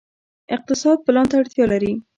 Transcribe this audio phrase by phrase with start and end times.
[0.55, 1.91] اقتصاد پلان ته اړتیا لري